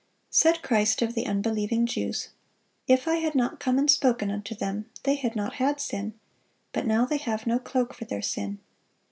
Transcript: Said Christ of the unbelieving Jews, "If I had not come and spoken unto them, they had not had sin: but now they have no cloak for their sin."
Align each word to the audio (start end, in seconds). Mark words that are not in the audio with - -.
Said 0.31 0.63
Christ 0.63 1.03
of 1.03 1.13
the 1.13 1.27
unbelieving 1.27 1.85
Jews, 1.85 2.29
"If 2.87 3.07
I 3.07 3.17
had 3.17 3.35
not 3.35 3.59
come 3.59 3.77
and 3.77 3.87
spoken 3.87 4.31
unto 4.31 4.55
them, 4.55 4.89
they 5.03 5.13
had 5.13 5.35
not 5.35 5.53
had 5.61 5.79
sin: 5.79 6.15
but 6.73 6.87
now 6.87 7.05
they 7.05 7.17
have 7.17 7.45
no 7.45 7.59
cloak 7.59 7.93
for 7.93 8.05
their 8.05 8.23
sin." 8.23 8.57